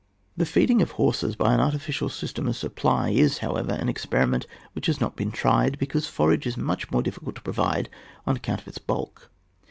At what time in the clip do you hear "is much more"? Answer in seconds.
6.47-7.03